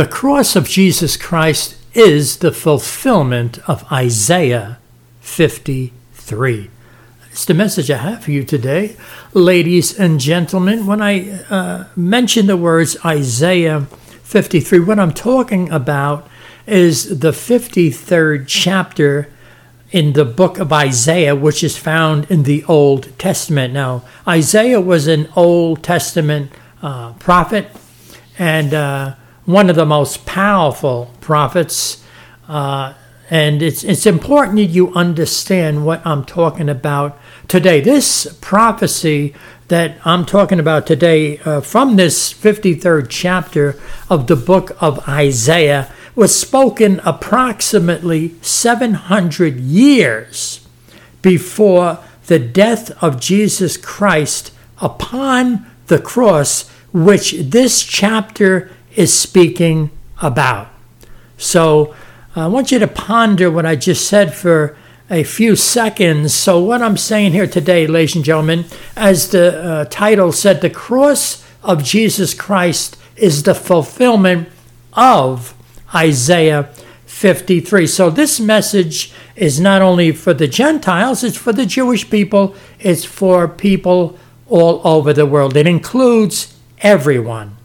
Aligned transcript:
The 0.00 0.06
cross 0.06 0.56
of 0.56 0.66
Jesus 0.66 1.18
Christ 1.18 1.76
is 1.92 2.38
the 2.38 2.52
fulfillment 2.52 3.58
of 3.68 3.84
Isaiah 3.92 4.78
53. 5.20 6.70
It's 7.30 7.44
the 7.44 7.52
message 7.52 7.90
I 7.90 7.98
have 7.98 8.24
for 8.24 8.30
you 8.30 8.42
today, 8.42 8.96
ladies 9.34 10.00
and 10.00 10.18
gentlemen. 10.18 10.86
When 10.86 11.02
I 11.02 11.42
uh, 11.50 11.84
mention 11.94 12.46
the 12.46 12.56
words 12.56 12.96
Isaiah 13.04 13.82
53, 14.22 14.80
what 14.80 14.98
I'm 14.98 15.12
talking 15.12 15.70
about 15.70 16.26
is 16.66 17.18
the 17.18 17.32
53rd 17.32 18.46
chapter 18.48 19.30
in 19.90 20.14
the 20.14 20.24
book 20.24 20.58
of 20.58 20.72
Isaiah, 20.72 21.36
which 21.36 21.62
is 21.62 21.76
found 21.76 22.24
in 22.30 22.44
the 22.44 22.64
Old 22.64 23.18
Testament. 23.18 23.74
Now, 23.74 24.04
Isaiah 24.26 24.80
was 24.80 25.06
an 25.08 25.28
Old 25.36 25.82
Testament 25.82 26.52
uh, 26.80 27.12
prophet 27.18 27.68
and 28.38 28.72
uh, 28.72 29.16
one 29.52 29.70
of 29.70 29.76
the 29.76 29.86
most 29.86 30.26
powerful 30.26 31.10
prophets. 31.20 32.04
Uh, 32.48 32.94
and 33.30 33.62
it's, 33.62 33.84
it's 33.84 34.06
important 34.06 34.56
that 34.56 34.64
you 34.64 34.92
understand 34.94 35.86
what 35.86 36.04
I'm 36.04 36.24
talking 36.24 36.68
about 36.68 37.18
today. 37.46 37.80
This 37.80 38.36
prophecy 38.40 39.34
that 39.68 39.96
I'm 40.04 40.26
talking 40.26 40.58
about 40.58 40.86
today 40.86 41.38
uh, 41.38 41.60
from 41.60 41.94
this 41.94 42.32
53rd 42.34 43.06
chapter 43.08 43.80
of 44.08 44.26
the 44.26 44.34
book 44.34 44.76
of 44.80 45.08
Isaiah 45.08 45.92
was 46.16 46.38
spoken 46.38 47.00
approximately 47.04 48.34
700 48.42 49.60
years 49.60 50.66
before 51.22 52.00
the 52.26 52.40
death 52.40 52.90
of 53.02 53.20
Jesus 53.20 53.76
Christ 53.76 54.52
upon 54.80 55.66
the 55.86 56.00
cross, 56.00 56.68
which 56.92 57.32
this 57.38 57.84
chapter 57.84 58.72
is 58.94 59.12
speaking 59.12 59.90
about. 60.20 60.68
So 61.36 61.94
I 62.36 62.46
want 62.46 62.70
you 62.70 62.78
to 62.78 62.86
ponder 62.86 63.50
what 63.50 63.66
I 63.66 63.76
just 63.76 64.06
said 64.06 64.34
for 64.34 64.76
a 65.10 65.24
few 65.24 65.56
seconds. 65.56 66.32
So, 66.32 66.60
what 66.62 66.80
I'm 66.80 66.96
saying 66.96 67.32
here 67.32 67.48
today, 67.48 67.86
ladies 67.86 68.14
and 68.14 68.24
gentlemen, 68.24 68.66
as 68.96 69.30
the 69.30 69.60
uh, 69.60 69.84
title 69.86 70.30
said, 70.30 70.60
the 70.60 70.70
cross 70.70 71.44
of 71.64 71.82
Jesus 71.82 72.32
Christ 72.32 72.96
is 73.16 73.42
the 73.42 73.54
fulfillment 73.54 74.48
of 74.92 75.54
Isaiah 75.92 76.70
53. 77.06 77.86
So, 77.88 78.08
this 78.08 78.38
message 78.38 79.12
is 79.34 79.58
not 79.58 79.82
only 79.82 80.12
for 80.12 80.32
the 80.32 80.46
Gentiles, 80.46 81.24
it's 81.24 81.36
for 81.36 81.52
the 81.52 81.66
Jewish 81.66 82.08
people, 82.08 82.54
it's 82.78 83.04
for 83.04 83.48
people 83.48 84.16
all 84.48 84.80
over 84.84 85.12
the 85.12 85.26
world. 85.26 85.56
It 85.56 85.66
includes 85.66 86.56
everyone. 86.78 87.56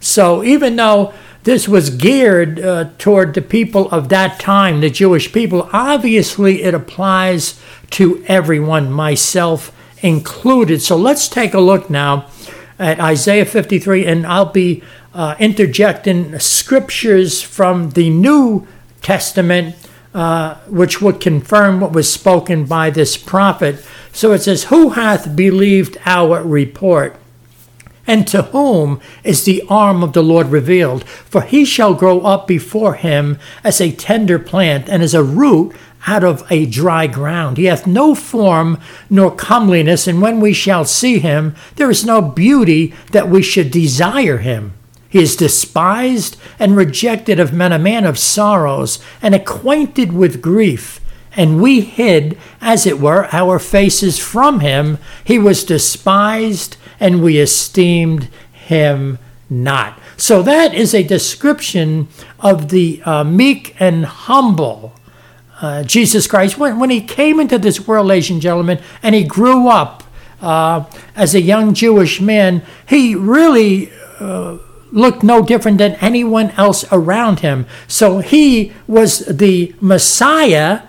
So 0.00 0.42
even 0.42 0.76
though 0.76 1.12
this 1.44 1.68
was 1.68 1.90
geared 1.90 2.58
uh, 2.58 2.90
toward 2.98 3.34
the 3.34 3.42
people 3.42 3.88
of 3.90 4.08
that 4.08 4.40
time, 4.40 4.80
the 4.80 4.90
Jewish 4.90 5.32
people, 5.32 5.68
obviously 5.72 6.62
it 6.62 6.74
applies 6.74 7.60
to 7.90 8.24
everyone, 8.26 8.90
myself 8.90 9.76
included. 10.02 10.82
So 10.82 10.96
let's 10.96 11.28
take 11.28 11.54
a 11.54 11.60
look 11.60 11.90
now 11.90 12.28
at 12.78 12.98
Isaiah 12.98 13.44
53, 13.44 14.06
and 14.06 14.26
I'll 14.26 14.46
be 14.46 14.82
uh, 15.12 15.36
interjecting 15.38 16.38
scriptures 16.38 17.42
from 17.42 17.90
the 17.90 18.08
New 18.08 18.66
Testament, 19.02 19.76
uh, 20.14 20.54
which 20.66 21.02
would 21.02 21.20
confirm 21.20 21.80
what 21.80 21.92
was 21.92 22.10
spoken 22.10 22.64
by 22.64 22.88
this 22.88 23.16
prophet. 23.16 23.84
So 24.12 24.32
it 24.32 24.40
says, 24.40 24.64
Who 24.64 24.90
hath 24.90 25.36
believed 25.36 25.98
our 26.06 26.42
report? 26.42 27.19
And 28.06 28.26
to 28.28 28.42
whom 28.42 29.00
is 29.22 29.44
the 29.44 29.62
arm 29.68 30.02
of 30.02 30.12
the 30.12 30.22
Lord 30.22 30.48
revealed? 30.48 31.04
For 31.04 31.42
he 31.42 31.64
shall 31.64 31.94
grow 31.94 32.20
up 32.22 32.46
before 32.46 32.94
him 32.94 33.38
as 33.62 33.80
a 33.80 33.92
tender 33.92 34.38
plant, 34.38 34.88
and 34.88 35.02
as 35.02 35.14
a 35.14 35.22
root 35.22 35.74
out 36.06 36.24
of 36.24 36.42
a 36.50 36.66
dry 36.66 37.06
ground. 37.06 37.58
He 37.58 37.66
hath 37.66 37.86
no 37.86 38.14
form 38.14 38.78
nor 39.08 39.34
comeliness, 39.34 40.06
and 40.06 40.22
when 40.22 40.40
we 40.40 40.52
shall 40.52 40.84
see 40.84 41.18
him, 41.18 41.54
there 41.76 41.90
is 41.90 42.04
no 42.04 42.22
beauty 42.22 42.94
that 43.12 43.28
we 43.28 43.42
should 43.42 43.70
desire 43.70 44.38
him. 44.38 44.72
He 45.08 45.20
is 45.20 45.36
despised 45.36 46.36
and 46.58 46.76
rejected 46.76 47.40
of 47.40 47.52
men, 47.52 47.72
a 47.72 47.78
man 47.78 48.04
of 48.04 48.18
sorrows, 48.18 48.98
and 49.20 49.34
acquainted 49.34 50.12
with 50.12 50.40
grief. 50.40 51.00
And 51.36 51.60
we 51.60 51.80
hid, 51.80 52.38
as 52.60 52.86
it 52.86 53.00
were, 53.00 53.28
our 53.32 53.58
faces 53.58 54.18
from 54.18 54.60
him. 54.60 54.98
He 55.24 55.38
was 55.38 55.64
despised 55.64 56.76
and 57.00 57.22
we 57.22 57.38
esteemed 57.38 58.28
him 58.52 59.18
not. 59.48 59.98
So 60.16 60.42
that 60.42 60.74
is 60.74 60.94
a 60.94 61.02
description 61.02 62.08
of 62.38 62.68
the 62.68 63.02
uh, 63.04 63.24
meek 63.24 63.74
and 63.80 64.04
humble 64.04 64.92
uh, 65.60 65.82
Jesus 65.82 66.26
Christ. 66.26 66.58
When, 66.58 66.78
when 66.78 66.90
he 66.90 67.00
came 67.00 67.40
into 67.40 67.58
this 67.58 67.86
world, 67.86 68.06
ladies 68.06 68.30
and 68.30 68.40
gentlemen, 68.40 68.80
and 69.02 69.14
he 69.14 69.24
grew 69.24 69.68
up 69.68 70.04
uh, 70.40 70.84
as 71.16 71.34
a 71.34 71.40
young 71.40 71.74
Jewish 71.74 72.20
man, 72.20 72.62
he 72.88 73.14
really 73.14 73.90
uh, 74.20 74.58
looked 74.92 75.22
no 75.22 75.42
different 75.42 75.78
than 75.78 75.94
anyone 75.96 76.50
else 76.52 76.84
around 76.92 77.40
him. 77.40 77.66
So 77.88 78.18
he 78.18 78.72
was 78.86 79.20
the 79.26 79.74
Messiah 79.80 80.82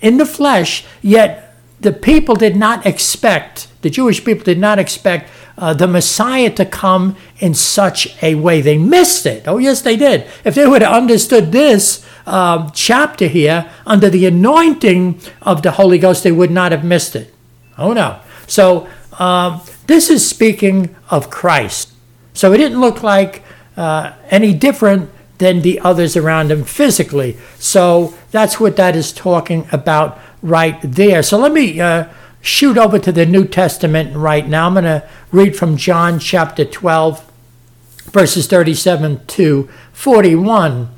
in 0.00 0.16
the 0.16 0.26
flesh, 0.26 0.84
yet 1.02 1.47
the 1.80 1.92
people 1.92 2.34
did 2.34 2.56
not 2.56 2.84
expect, 2.84 3.68
the 3.82 3.90
Jewish 3.90 4.24
people 4.24 4.44
did 4.44 4.58
not 4.58 4.78
expect 4.78 5.30
uh, 5.56 5.74
the 5.74 5.86
Messiah 5.86 6.50
to 6.50 6.64
come 6.64 7.16
in 7.38 7.54
such 7.54 8.20
a 8.22 8.34
way. 8.34 8.60
They 8.60 8.78
missed 8.78 9.26
it. 9.26 9.46
Oh, 9.46 9.58
yes, 9.58 9.82
they 9.82 9.96
did. 9.96 10.26
If 10.44 10.54
they 10.54 10.66
would 10.66 10.82
have 10.82 10.94
understood 10.94 11.52
this 11.52 12.06
uh, 12.26 12.70
chapter 12.70 13.26
here 13.26 13.70
under 13.86 14.10
the 14.10 14.26
anointing 14.26 15.20
of 15.42 15.62
the 15.62 15.72
Holy 15.72 15.98
Ghost, 15.98 16.24
they 16.24 16.32
would 16.32 16.50
not 16.50 16.72
have 16.72 16.84
missed 16.84 17.16
it. 17.16 17.34
Oh, 17.76 17.92
no. 17.92 18.20
So, 18.46 18.88
um, 19.18 19.60
this 19.86 20.10
is 20.10 20.28
speaking 20.28 20.94
of 21.10 21.30
Christ. 21.30 21.92
So, 22.34 22.52
it 22.52 22.58
didn't 22.58 22.80
look 22.80 23.02
like 23.02 23.42
uh, 23.76 24.12
any 24.30 24.54
different 24.54 25.10
than 25.38 25.62
the 25.62 25.80
others 25.80 26.16
around 26.16 26.50
him 26.50 26.64
physically. 26.64 27.36
So, 27.58 28.14
that's 28.30 28.60
what 28.60 28.76
that 28.76 28.94
is 28.94 29.12
talking 29.12 29.66
about 29.72 30.18
right 30.42 30.78
there. 30.82 31.22
So, 31.22 31.38
let 31.38 31.52
me 31.52 31.80
uh, 31.80 32.08
shoot 32.40 32.78
over 32.78 32.98
to 32.98 33.12
the 33.12 33.26
New 33.26 33.46
Testament 33.46 34.16
right 34.16 34.46
now. 34.46 34.66
I'm 34.66 34.74
going 34.74 34.84
to 34.84 35.08
read 35.32 35.56
from 35.56 35.76
John 35.76 36.18
chapter 36.18 36.64
12, 36.64 37.24
verses 38.06 38.46
37 38.46 39.26
to 39.26 39.68
41. 39.92 40.88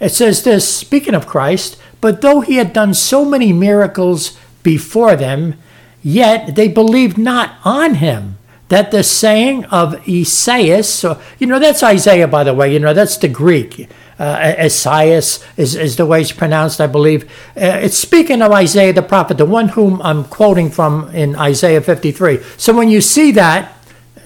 It 0.00 0.10
says 0.10 0.42
this 0.42 0.72
speaking 0.72 1.14
of 1.14 1.26
Christ, 1.26 1.78
but 2.00 2.20
though 2.20 2.40
he 2.40 2.56
had 2.56 2.72
done 2.72 2.94
so 2.94 3.24
many 3.24 3.52
miracles 3.52 4.38
before 4.62 5.16
them, 5.16 5.54
yet 6.02 6.54
they 6.54 6.68
believed 6.68 7.18
not 7.18 7.56
on 7.64 7.96
him. 7.96 8.37
That 8.68 8.90
the 8.90 9.02
saying 9.02 9.64
of 9.66 10.06
Esaias, 10.06 10.88
so, 10.92 11.20
you 11.38 11.46
know, 11.46 11.58
that's 11.58 11.82
Isaiah, 11.82 12.28
by 12.28 12.44
the 12.44 12.52
way, 12.52 12.72
you 12.72 12.78
know, 12.78 12.92
that's 12.92 13.16
the 13.16 13.28
Greek 13.28 13.88
uh, 14.18 14.54
Esaias 14.58 15.44
is, 15.56 15.74
is 15.74 15.96
the 15.96 16.06
way 16.06 16.20
it's 16.20 16.32
pronounced, 16.32 16.80
I 16.80 16.86
believe. 16.86 17.24
Uh, 17.56 17.80
it's 17.82 17.96
speaking 17.96 18.42
of 18.42 18.52
Isaiah 18.52 18.92
the 18.92 19.02
prophet, 19.02 19.38
the 19.38 19.46
one 19.46 19.68
whom 19.68 20.02
I'm 20.02 20.24
quoting 20.24 20.70
from 20.70 21.08
in 21.14 21.36
Isaiah 21.36 21.80
53. 21.80 22.40
So 22.56 22.76
when 22.76 22.88
you 22.88 23.00
see 23.00 23.30
that, 23.32 23.74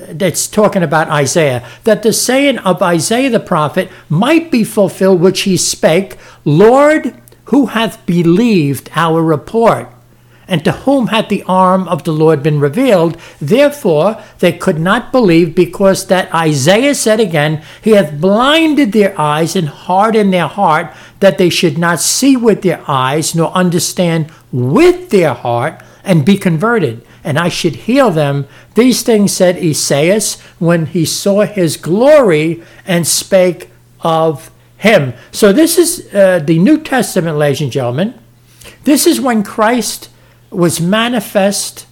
that's 0.09 0.49
talking 0.49 0.83
about 0.83 1.09
Isaiah, 1.09 1.67
that 1.85 2.03
the 2.03 2.13
saying 2.13 2.59
of 2.59 2.83
Isaiah 2.83 3.31
the 3.31 3.41
prophet 3.41 3.91
might 4.09 4.51
be 4.51 4.65
fulfilled, 4.65 5.21
which 5.21 5.43
he 5.43 5.57
spake, 5.57 6.17
Lord, 6.45 7.15
who 7.47 7.67
hath 7.67 8.05
believed 8.07 8.91
our 8.95 9.23
report? 9.23 9.89
And 10.49 10.65
to 10.65 10.73
whom 10.73 11.09
had 11.09 11.29
the 11.29 11.43
arm 11.45 11.89
of 11.89 12.05
the 12.05 12.13
Lord 12.13 12.43
been 12.43 12.61
revealed. 12.61 13.17
Therefore, 13.41 14.23
they 14.41 14.53
could 14.53 14.79
not 14.79 15.13
believe, 15.13 15.55
because 15.55 16.07
that 16.07 16.33
Isaiah 16.35 16.95
said 16.95 17.21
again, 17.21 17.63
He 17.83 17.93
hath 17.93 18.21
blinded 18.21 18.93
their 18.93 19.19
eyes 19.19 19.57
and 19.57 19.69
hardened 19.69 20.33
their 20.33 20.49
heart, 20.49 20.95
that 21.21 21.39
they 21.39 21.49
should 21.49 21.79
not 21.79 22.01
see 22.01 22.37
with 22.37 22.63
their 22.63 22.83
eyes, 22.89 23.35
nor 23.35 23.51
understand 23.53 24.31
with 24.51 25.11
their 25.11 25.35
heart, 25.35 25.83
and 26.05 26.27
be 26.27 26.37
converted, 26.37 27.07
and 27.23 27.39
I 27.39 27.49
should 27.49 27.77
heal 27.77 28.11
them. 28.11 28.47
These 28.75 29.03
things 29.03 29.33
said 29.33 29.57
Esaias 29.57 30.41
when 30.59 30.87
he 30.87 31.05
saw 31.05 31.43
his 31.43 31.77
glory 31.77 32.63
and 32.87 33.07
spake 33.07 33.71
of 34.01 34.51
him. 34.79 35.15
So, 35.31 35.53
this 35.53 35.79
is 35.79 36.13
uh, 36.13 36.41
the 36.41 36.59
New 36.59 36.79
Testament, 36.79 37.39
ladies 37.39 37.61
and 37.61 37.71
gentlemen. 37.71 38.19
This 38.85 39.07
is 39.07 39.21
when 39.21 39.45
Christ 39.45 40.09
was 40.53 40.81
manifest 40.81 41.87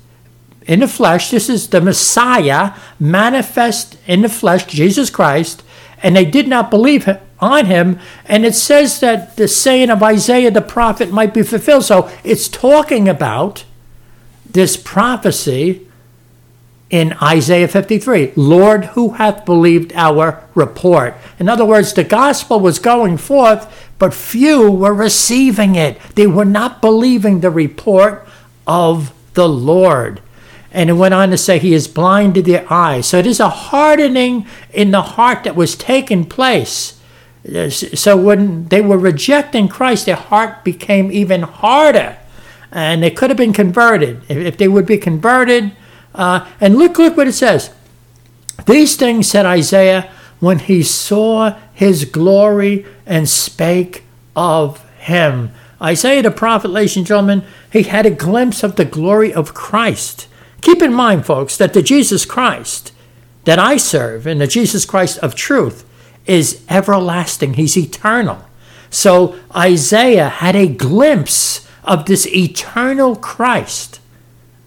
in 0.66 0.80
the 0.80 0.88
flesh. 0.88 1.30
This 1.30 1.48
is 1.48 1.68
the 1.68 1.80
Messiah 1.80 2.74
manifest 2.98 3.96
in 4.06 4.22
the 4.22 4.28
flesh, 4.28 4.66
Jesus 4.66 5.10
Christ, 5.10 5.62
and 6.02 6.16
they 6.16 6.24
did 6.24 6.48
not 6.48 6.70
believe 6.70 7.08
on 7.40 7.66
him. 7.66 7.98
And 8.26 8.44
it 8.44 8.54
says 8.54 9.00
that 9.00 9.36
the 9.36 9.48
saying 9.48 9.90
of 9.90 10.02
Isaiah 10.02 10.50
the 10.50 10.60
prophet 10.60 11.10
might 11.10 11.34
be 11.34 11.42
fulfilled. 11.42 11.84
So 11.84 12.10
it's 12.24 12.48
talking 12.48 13.08
about 13.08 13.64
this 14.48 14.76
prophecy 14.76 15.86
in 16.90 17.12
Isaiah 17.22 17.68
53 17.68 18.32
Lord, 18.36 18.84
who 18.86 19.10
hath 19.10 19.44
believed 19.44 19.92
our 19.94 20.44
report? 20.54 21.14
In 21.38 21.48
other 21.48 21.64
words, 21.64 21.92
the 21.92 22.04
gospel 22.04 22.60
was 22.60 22.78
going 22.78 23.16
forth, 23.16 23.88
but 23.98 24.12
few 24.12 24.70
were 24.70 24.94
receiving 24.94 25.76
it. 25.76 26.00
They 26.16 26.26
were 26.26 26.44
not 26.44 26.80
believing 26.80 27.40
the 27.40 27.50
report 27.50 28.26
of 28.66 29.12
the 29.34 29.48
Lord. 29.48 30.20
And 30.72 30.88
it 30.88 30.94
went 30.94 31.14
on 31.14 31.30
to 31.30 31.36
say, 31.36 31.58
He 31.58 31.72
has 31.72 31.88
blinded 31.88 32.44
their 32.44 32.70
eyes. 32.72 33.06
So 33.06 33.18
it 33.18 33.26
is 33.26 33.40
a 33.40 33.48
hardening 33.48 34.46
in 34.72 34.90
the 34.90 35.02
heart 35.02 35.44
that 35.44 35.56
was 35.56 35.74
taking 35.74 36.24
place. 36.24 37.00
So 37.72 38.16
when 38.16 38.66
they 38.68 38.80
were 38.80 38.98
rejecting 38.98 39.66
Christ, 39.66 40.06
their 40.06 40.16
heart 40.16 40.62
became 40.62 41.10
even 41.10 41.42
harder. 41.42 42.18
And 42.70 43.02
they 43.02 43.10
could 43.10 43.30
have 43.30 43.36
been 43.36 43.52
converted. 43.52 44.22
If 44.28 44.58
they 44.58 44.68
would 44.68 44.86
be 44.86 44.98
converted, 44.98 45.72
uh, 46.14 46.46
and 46.60 46.76
look, 46.76 46.98
look 46.98 47.16
what 47.16 47.26
it 47.26 47.32
says. 47.32 47.70
These 48.66 48.96
things 48.96 49.28
said 49.28 49.46
Isaiah 49.46 50.10
when 50.38 50.58
he 50.58 50.82
saw 50.82 51.56
his 51.74 52.04
glory 52.04 52.86
and 53.06 53.28
spake 53.28 54.04
of 54.36 54.84
him. 54.98 55.50
Isaiah 55.82 56.22
the 56.22 56.30
prophet, 56.30 56.68
ladies 56.68 56.96
and 56.96 57.06
gentlemen, 57.06 57.44
he 57.72 57.84
had 57.84 58.06
a 58.06 58.10
glimpse 58.10 58.62
of 58.62 58.76
the 58.76 58.84
glory 58.84 59.32
of 59.32 59.54
Christ. 59.54 60.28
Keep 60.60 60.82
in 60.82 60.92
mind, 60.92 61.24
folks, 61.24 61.56
that 61.56 61.72
the 61.72 61.82
Jesus 61.82 62.24
Christ 62.26 62.92
that 63.44 63.58
I 63.58 63.76
serve 63.76 64.26
and 64.26 64.40
the 64.40 64.46
Jesus 64.46 64.84
Christ 64.84 65.18
of 65.18 65.34
truth 65.34 65.88
is 66.26 66.62
everlasting. 66.68 67.54
He's 67.54 67.76
eternal. 67.76 68.44
So 68.90 69.38
Isaiah 69.54 70.28
had 70.28 70.56
a 70.56 70.68
glimpse 70.68 71.66
of 71.84 72.06
this 72.06 72.26
eternal 72.26 73.16
Christ. 73.16 74.00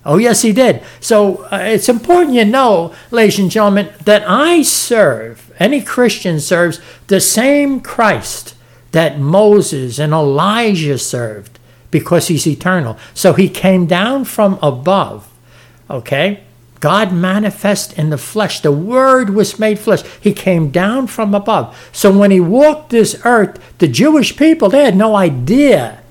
Oh, 0.06 0.18
yes, 0.18 0.42
he 0.42 0.51
did. 0.51 0.83
So 1.00 1.45
uh, 1.45 1.59
it's 1.63 1.88
important 1.88 2.36
you 2.36 2.45
know, 2.45 2.94
ladies 3.12 3.39
and 3.39 3.51
gentlemen, 3.51 3.94
that 4.04 4.24
I 4.27 4.62
serve, 4.63 5.54
any 5.59 5.81
Christian 5.81 6.39
serves 6.39 6.81
the 7.07 7.21
same 7.21 7.80
Christ 7.80 8.56
that 8.94 9.19
Moses 9.19 10.00
and 10.00 10.13
Elijah 10.13 10.98
served 10.98 11.60
because 11.92 12.30
he's 12.30 12.48
eternal. 12.48 12.98
So 13.13 13.34
he 13.34 13.50
came 13.50 13.86
down 13.86 14.25
from 14.25 14.57
above, 14.62 15.30
okay? 15.90 16.44
God 16.80 17.13
manifest 17.13 17.98
in 17.98 18.10
the 18.10 18.18
flesh. 18.18 18.60
The 18.60 18.72
Word 18.72 19.30
was 19.31 19.60
made 19.60 19.80
flesh. 19.80 20.04
He 20.19 20.34
came 20.34 20.69
down 20.69 21.07
from 21.07 21.34
above. 21.34 21.90
So 21.92 22.16
when 22.18 22.31
he 22.31 22.40
walked 22.40 22.90
this 22.90 23.19
earth, 23.25 23.60
the 23.78 23.88
Jewish 23.88 24.36
people, 24.36 24.69
they 24.69 24.84
had 24.84 24.95
no 24.95 25.16
idea 25.16 26.02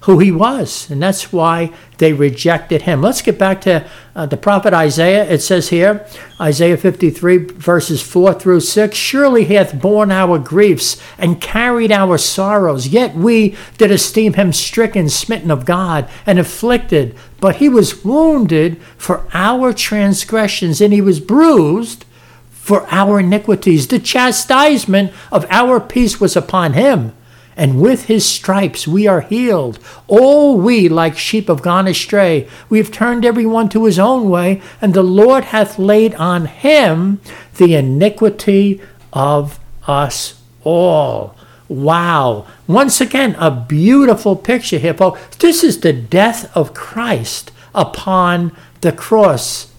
who 0.00 0.18
he 0.18 0.32
was. 0.32 0.90
And 0.90 1.02
that's 1.02 1.32
why 1.32 1.72
they 1.98 2.14
rejected 2.14 2.82
him. 2.82 3.02
Let's 3.02 3.20
get 3.20 3.38
back 3.38 3.60
to 3.62 3.86
uh, 4.16 4.24
the 4.26 4.38
prophet 4.38 4.72
Isaiah. 4.72 5.28
It 5.28 5.40
says 5.40 5.68
here, 5.68 6.06
Isaiah 6.40 6.78
53, 6.78 7.36
verses 7.36 8.00
4 8.00 8.34
through 8.34 8.60
6 8.60 8.96
Surely 8.96 9.44
he 9.44 9.54
hath 9.54 9.80
borne 9.80 10.10
our 10.10 10.38
griefs 10.38 11.00
and 11.18 11.40
carried 11.40 11.92
our 11.92 12.16
sorrows. 12.16 12.88
Yet 12.88 13.14
we 13.14 13.56
did 13.76 13.90
esteem 13.90 14.34
him 14.34 14.54
stricken, 14.54 15.10
smitten 15.10 15.50
of 15.50 15.66
God, 15.66 16.08
and 16.24 16.38
afflicted. 16.38 17.14
But 17.38 17.56
he 17.56 17.68
was 17.68 18.02
wounded 18.02 18.80
for 18.96 19.26
our 19.34 19.74
transgressions, 19.74 20.80
and 20.80 20.94
he 20.94 21.02
was 21.02 21.20
bruised 21.20 22.06
for 22.50 22.86
our 22.90 23.20
iniquities. 23.20 23.88
The 23.88 23.98
chastisement 23.98 25.12
of 25.30 25.44
our 25.50 25.78
peace 25.78 26.20
was 26.20 26.36
upon 26.36 26.72
him 26.72 27.12
and 27.60 27.78
with 27.78 28.06
his 28.06 28.24
stripes 28.24 28.88
we 28.88 29.06
are 29.06 29.20
healed. 29.20 29.78
All 30.08 30.56
we, 30.56 30.88
like 30.88 31.18
sheep, 31.18 31.48
have 31.48 31.60
gone 31.60 31.86
astray. 31.86 32.48
We 32.70 32.78
have 32.78 32.90
turned 32.90 33.22
every 33.22 33.44
one 33.44 33.68
to 33.68 33.84
his 33.84 33.98
own 33.98 34.30
way, 34.30 34.62
and 34.80 34.94
the 34.94 35.02
Lord 35.02 35.44
hath 35.44 35.78
laid 35.78 36.14
on 36.14 36.46
him 36.46 37.20
the 37.58 37.74
iniquity 37.74 38.80
of 39.12 39.60
us 39.86 40.40
all. 40.64 41.36
Wow. 41.68 42.46
Once 42.66 42.98
again, 42.98 43.36
a 43.38 43.50
beautiful 43.50 44.36
picture 44.36 44.78
here, 44.78 44.94
folks. 44.94 45.36
This 45.36 45.62
is 45.62 45.80
the 45.80 45.92
death 45.92 46.50
of 46.56 46.72
Christ 46.72 47.52
upon 47.74 48.56
the 48.80 48.90
cross. 48.90 49.70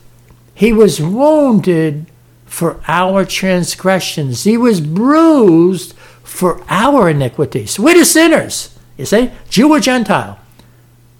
He 0.54 0.72
was 0.72 1.02
wounded 1.02 2.06
for 2.46 2.80
our 2.88 3.26
transgressions, 3.26 4.44
he 4.44 4.58
was 4.58 4.82
bruised 4.82 5.96
for 6.32 6.64
our 6.70 7.10
iniquities. 7.10 7.78
We're 7.78 8.00
the 8.00 8.06
sinners, 8.06 8.80
you 8.98 9.06
see, 9.06 9.32
Jew 9.50 9.70
or 9.70 9.82
Gentile. 9.82 10.40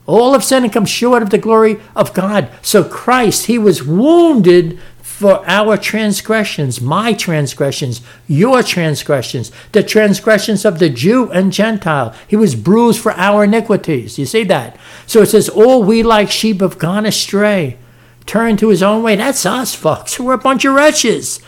All 0.08 0.34
of 0.34 0.44
sin 0.44 0.64
and 0.64 0.74
come 0.74 0.86
short 0.86 1.22
of 1.22 1.30
the 1.30 1.38
glory 1.38 1.80
of 1.96 2.14
God. 2.14 2.50
So 2.62 2.84
Christ, 2.84 3.46
he 3.46 3.58
was 3.58 3.84
wounded 3.84 4.80
for 5.04 5.48
our 5.48 5.78
transgressions, 5.78 6.82
my 6.82 7.14
transgressions, 7.14 8.02
your 8.26 8.64
transgressions, 8.64 9.52
the 9.74 9.84
transgressions 9.84 10.64
of 10.64 10.80
the 10.80 10.90
Jew 10.90 11.30
and 11.32 11.52
Gentile. 11.52 12.16
He 12.28 12.38
was 12.38 12.56
bruised 12.56 13.02
for 13.02 13.12
our 13.12 13.44
iniquities. 13.44 14.18
You 14.18 14.26
see 14.26 14.46
that? 14.46 14.78
So 15.06 15.22
it 15.22 15.28
says, 15.28 15.50
All 15.50 15.84
we 15.84 16.04
like 16.04 16.32
sheep 16.32 16.62
have 16.62 16.80
gone 16.80 17.06
astray, 17.06 17.78
turned 18.26 18.60
to 18.60 18.70
his 18.70 18.82
own 18.82 19.04
way. 19.04 19.18
That's 19.18 19.46
us, 19.46 19.76
folks. 19.76 20.20
We're 20.20 20.34
a 20.34 20.38
bunch 20.38 20.64
of 20.64 20.74
wretches. 20.74 21.42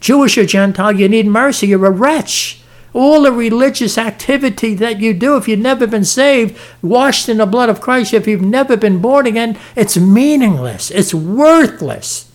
Jewish 0.00 0.36
or 0.36 0.44
Gentile, 0.44 0.92
you 0.92 1.08
need 1.08 1.26
mercy. 1.26 1.68
You're 1.68 1.86
a 1.86 1.90
wretch 1.90 2.59
all 2.92 3.22
the 3.22 3.32
religious 3.32 3.96
activity 3.96 4.74
that 4.74 5.00
you 5.00 5.14
do, 5.14 5.36
if 5.36 5.46
you've 5.46 5.60
never 5.60 5.86
been 5.86 6.04
saved, 6.04 6.58
washed 6.82 7.28
in 7.28 7.38
the 7.38 7.46
blood 7.46 7.68
of 7.68 7.80
Christ, 7.80 8.12
if 8.12 8.26
you've 8.26 8.42
never 8.42 8.76
been 8.76 9.00
born 9.00 9.26
again, 9.26 9.58
it's 9.76 9.96
meaningless. 9.96 10.90
It's 10.90 11.14
worthless. 11.14 12.30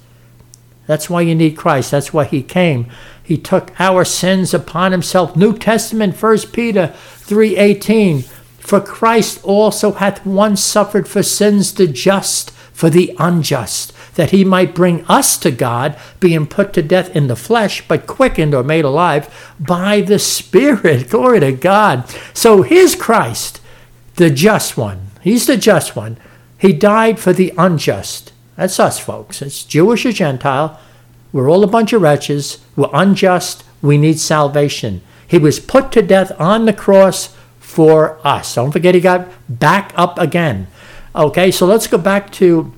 That's 0.88 1.10
why 1.10 1.22
you 1.22 1.36
need 1.36 1.58
Christ. 1.58 1.92
That's 1.92 2.14
why 2.14 2.26
He 2.26 2.44
came. 2.44 2.88
He 3.24 3.38
took 3.38 3.72
our 3.80 4.06
sins 4.06 4.54
upon 4.54 4.92
Himself. 4.92 5.36
New 5.36 5.58
Testament, 5.58 6.22
1 6.22 6.38
Peter 6.54 6.94
3.18. 6.96 8.24
For 8.60 8.82
Christ 8.82 9.44
also 9.44 9.92
hath 9.92 10.26
once 10.26 10.64
suffered 10.64 11.08
for 11.08 11.22
sins 11.22 11.74
the 11.74 11.88
just 11.88 12.52
for 12.76 12.90
the 12.90 13.16
unjust 13.20 13.94
that 14.16 14.32
he 14.32 14.44
might 14.44 14.76
bring 14.76 15.06
us 15.06 15.38
to 15.38 15.50
God, 15.50 15.98
being 16.20 16.46
put 16.46 16.74
to 16.74 16.84
death 16.84 17.16
in 17.16 17.28
the 17.28 17.36
flesh, 17.38 17.82
but 17.88 18.06
quickened 18.06 18.54
or 18.54 18.64
made 18.64 18.84
alive 18.84 19.54
by 19.58 20.02
the 20.02 20.20
Spirit. 20.20 21.10
Glory 21.10 21.40
to 21.40 21.54
God. 21.54 22.04
So 22.34 22.64
here's 22.64 22.94
Christ, 22.94 23.62
the 24.16 24.30
just 24.30 24.76
one. 24.76 25.08
He's 25.22 25.48
the 25.48 25.56
just 25.56 25.96
one. 25.96 26.18
He 26.58 26.74
died 26.74 27.18
for 27.18 27.32
the 27.32 27.54
unjust. 27.58 28.34
That's 28.58 28.78
us, 28.78 29.00
folks. 29.00 29.42
It's 29.42 29.64
Jewish 29.64 30.06
or 30.06 30.12
Gentile. 30.12 30.78
We're 31.32 31.50
all 31.50 31.64
a 31.64 31.68
bunch 31.68 31.94
of 31.94 32.02
wretches. 32.02 32.60
We're 32.76 32.90
unjust. 32.94 33.64
We 33.82 33.98
need 33.98 34.20
salvation. 34.20 35.02
He 35.26 35.38
was 35.38 35.62
put 35.62 35.94
to 35.94 36.02
death 36.02 36.34
on 36.38 36.66
the 36.66 36.74
cross 36.74 37.34
for 37.58 38.20
us. 38.28 38.56
Don't 38.56 38.72
forget, 38.72 38.96
he 38.96 39.02
got 39.02 39.30
back 39.48 39.94
up 39.96 40.20
again. 40.20 40.68
Okay, 41.16 41.50
so 41.50 41.66
let's 41.66 41.88
go 41.88 41.98
back 41.98 42.30
to 42.34 42.74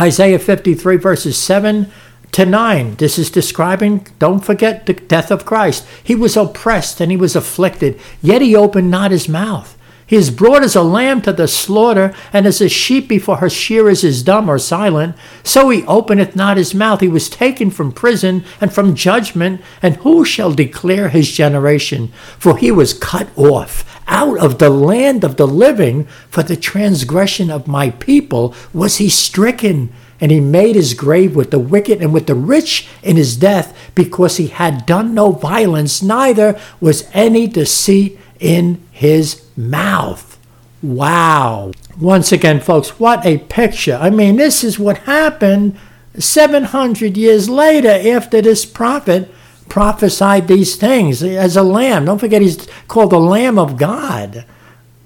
Isaiah 0.00 0.38
53, 0.38 0.96
verses 0.96 1.36
7 1.36 1.92
to 2.32 2.46
9. 2.46 2.94
This 2.94 3.18
is 3.18 3.30
describing, 3.30 4.06
don't 4.18 4.42
forget 4.42 4.86
the 4.86 4.94
death 4.94 5.30
of 5.30 5.44
Christ. 5.44 5.86
He 6.02 6.14
was 6.14 6.38
oppressed 6.38 7.02
and 7.02 7.10
he 7.10 7.18
was 7.18 7.36
afflicted, 7.36 8.00
yet 8.22 8.40
he 8.40 8.56
opened 8.56 8.90
not 8.90 9.10
his 9.10 9.28
mouth. 9.28 9.76
He 10.10 10.16
is 10.16 10.32
brought 10.32 10.64
as 10.64 10.74
a 10.74 10.82
lamb 10.82 11.22
to 11.22 11.32
the 11.32 11.46
slaughter, 11.46 12.12
and 12.32 12.44
as 12.44 12.60
a 12.60 12.68
sheep 12.68 13.06
before 13.06 13.36
her 13.36 13.48
shearers 13.48 14.02
is 14.02 14.24
dumb 14.24 14.50
or 14.50 14.58
silent. 14.58 15.14
So 15.44 15.70
he 15.70 15.84
openeth 15.86 16.34
not 16.34 16.56
his 16.56 16.74
mouth. 16.74 17.00
He 17.00 17.06
was 17.06 17.30
taken 17.30 17.70
from 17.70 17.92
prison 17.92 18.42
and 18.60 18.72
from 18.72 18.96
judgment, 18.96 19.60
and 19.80 19.94
who 19.98 20.24
shall 20.24 20.52
declare 20.52 21.10
his 21.10 21.30
generation? 21.30 22.08
For 22.40 22.56
he 22.56 22.72
was 22.72 22.92
cut 22.92 23.28
off 23.36 23.84
out 24.08 24.36
of 24.38 24.58
the 24.58 24.68
land 24.68 25.22
of 25.22 25.36
the 25.36 25.46
living. 25.46 26.06
For 26.28 26.42
the 26.42 26.56
transgression 26.56 27.48
of 27.48 27.68
my 27.68 27.90
people 27.90 28.52
was 28.74 28.96
he 28.96 29.08
stricken. 29.08 29.92
And 30.20 30.32
he 30.32 30.40
made 30.40 30.74
his 30.74 30.92
grave 30.92 31.36
with 31.36 31.52
the 31.52 31.60
wicked 31.60 32.02
and 32.02 32.12
with 32.12 32.26
the 32.26 32.34
rich 32.34 32.88
in 33.04 33.14
his 33.14 33.36
death, 33.36 33.92
because 33.94 34.38
he 34.38 34.48
had 34.48 34.86
done 34.86 35.14
no 35.14 35.30
violence, 35.30 36.02
neither 36.02 36.58
was 36.80 37.08
any 37.14 37.46
deceit 37.46 38.18
in 38.40 38.82
his 38.90 39.44
mouth. 39.56 40.38
Wow. 40.82 41.72
Once 42.00 42.32
again, 42.32 42.60
folks, 42.60 42.98
what 42.98 43.24
a 43.24 43.38
picture. 43.38 43.98
I 44.00 44.10
mean, 44.10 44.36
this 44.36 44.64
is 44.64 44.78
what 44.78 44.98
happened 44.98 45.76
700 46.18 47.16
years 47.16 47.48
later 47.48 47.90
after 47.90 48.42
this 48.42 48.64
prophet 48.64 49.30
prophesied 49.68 50.48
these 50.48 50.76
things 50.76 51.22
as 51.22 51.56
a 51.56 51.62
lamb. 51.62 52.06
Don't 52.06 52.18
forget, 52.18 52.42
he's 52.42 52.66
called 52.88 53.10
the 53.10 53.20
Lamb 53.20 53.58
of 53.58 53.76
God 53.76 54.44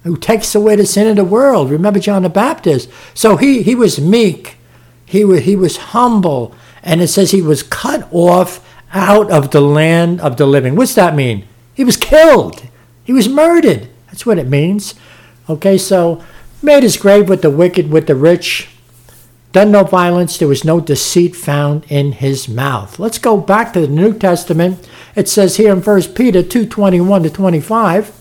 who 0.04 0.16
takes 0.16 0.54
away 0.54 0.76
the 0.76 0.86
sin 0.86 1.08
of 1.08 1.16
the 1.16 1.24
world. 1.24 1.70
Remember 1.70 1.98
John 1.98 2.22
the 2.22 2.28
Baptist. 2.28 2.90
So 3.14 3.36
he, 3.36 3.62
he 3.62 3.74
was 3.74 4.00
meek, 4.00 4.56
he 5.04 5.24
was, 5.24 5.42
he 5.42 5.56
was 5.56 5.76
humble, 5.76 6.54
and 6.82 7.00
it 7.00 7.08
says 7.08 7.30
he 7.30 7.42
was 7.42 7.62
cut 7.62 8.06
off 8.12 8.64
out 8.92 9.30
of 9.30 9.50
the 9.50 9.60
land 9.60 10.20
of 10.20 10.36
the 10.36 10.46
living. 10.46 10.76
What's 10.76 10.94
that 10.94 11.16
mean? 11.16 11.46
He 11.74 11.84
was 11.84 11.96
killed, 11.96 12.62
he 13.04 13.12
was 13.12 13.28
murdered. 13.28 13.88
That's 14.06 14.26
what 14.26 14.38
it 14.38 14.48
means. 14.48 14.94
Okay, 15.48 15.76
so 15.76 16.22
made 16.62 16.82
his 16.82 16.96
grave 16.96 17.28
with 17.28 17.42
the 17.42 17.50
wicked, 17.50 17.90
with 17.90 18.06
the 18.06 18.14
rich. 18.14 18.68
done 19.52 19.70
no 19.70 19.84
violence, 19.84 20.36
there 20.36 20.48
was 20.48 20.64
no 20.64 20.80
deceit 20.80 21.36
found 21.36 21.84
in 21.88 22.12
his 22.12 22.48
mouth. 22.48 22.98
Let's 22.98 23.18
go 23.18 23.36
back 23.36 23.72
to 23.72 23.80
the 23.80 23.88
New 23.88 24.12
Testament. 24.12 24.88
It 25.14 25.28
says 25.28 25.56
here 25.56 25.72
in 25.72 25.80
1 25.80 26.14
Peter 26.14 26.42
2:21 26.42 27.22
to 27.22 27.30
25, 27.30 28.12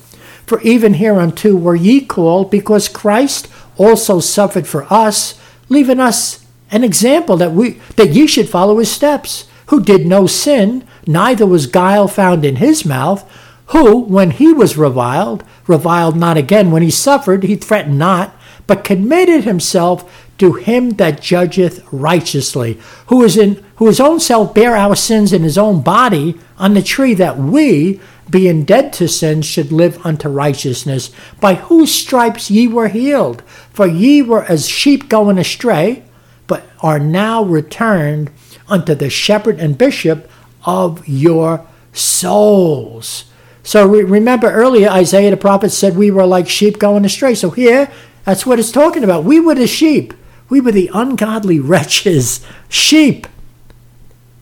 For 0.45 0.61
even 0.61 0.95
hereunto 0.95 1.55
were 1.55 1.75
ye 1.75 2.01
called, 2.01 2.51
because 2.51 2.87
Christ 2.87 3.47
also 3.77 4.19
suffered 4.19 4.67
for 4.67 4.85
us, 4.93 5.35
leaving 5.69 5.99
us 5.99 6.45
an 6.69 6.83
example 6.83 7.37
that 7.37 7.53
we 7.53 7.79
that 7.95 8.09
ye 8.09 8.27
should 8.27 8.49
follow 8.49 8.77
his 8.77 8.91
steps, 8.91 9.45
who 9.67 9.81
did 9.81 10.05
no 10.05 10.27
sin, 10.27 10.83
neither 11.07 11.45
was 11.45 11.67
guile 11.67 12.07
found 12.07 12.43
in 12.43 12.57
his 12.57 12.85
mouth, 12.85 13.23
who, 13.67 13.99
when 14.01 14.31
he 14.31 14.53
was 14.53 14.77
reviled, 14.77 15.43
reviled 15.67 16.15
not 16.15 16.37
again. 16.37 16.71
When 16.71 16.83
he 16.83 16.91
suffered, 16.91 17.43
he 17.43 17.55
threatened 17.55 17.97
not, 17.97 18.35
but 18.67 18.83
committed 18.83 19.43
himself 19.43 20.29
to 20.37 20.53
him 20.53 20.91
that 20.91 21.21
judgeth 21.21 21.85
righteously, 21.91 22.79
who 23.07 23.23
is 23.23 23.37
in 23.37 23.63
who 23.77 23.87
his 23.87 23.99
own 23.99 24.19
self 24.19 24.53
bare 24.53 24.75
our 24.75 24.95
sins 24.95 25.33
in 25.33 25.43
his 25.43 25.57
own 25.57 25.81
body 25.81 26.39
on 26.57 26.73
the 26.73 26.81
tree, 26.81 27.13
that 27.13 27.37
we, 27.37 27.99
being 28.29 28.63
dead 28.63 28.93
to 28.93 29.07
sin, 29.07 29.41
should 29.41 29.71
live 29.71 30.03
unto 30.05 30.29
righteousness, 30.29 31.11
by 31.39 31.55
whose 31.55 31.93
stripes 31.93 32.51
ye 32.51 32.67
were 32.67 32.87
healed. 32.89 33.41
For 33.71 33.87
ye 33.87 34.21
were 34.21 34.43
as 34.45 34.67
sheep 34.67 35.09
going 35.09 35.37
astray, 35.37 36.03
but 36.47 36.67
are 36.81 36.99
now 36.99 37.43
returned 37.43 38.31
unto 38.67 38.95
the 38.95 39.09
shepherd 39.09 39.59
and 39.59 39.77
bishop 39.77 40.29
of 40.65 41.07
your 41.07 41.65
souls. 41.91 43.25
So 43.63 43.87
remember 43.87 44.51
earlier, 44.51 44.89
Isaiah 44.89 45.31
the 45.31 45.37
prophet 45.37 45.69
said 45.69 45.95
we 45.95 46.11
were 46.11 46.25
like 46.25 46.49
sheep 46.49 46.79
going 46.79 47.05
astray. 47.05 47.33
So 47.33 47.49
here, 47.49 47.89
that's 48.25 48.45
what 48.45 48.59
it's 48.59 48.71
talking 48.71 49.03
about. 49.03 49.23
We 49.23 49.39
were 49.39 49.55
the 49.55 49.67
sheep. 49.67 50.13
We 50.49 50.59
were 50.59 50.73
the 50.73 50.91
ungodly 50.93 51.59
wretches, 51.61 52.45
sheep 52.67 53.25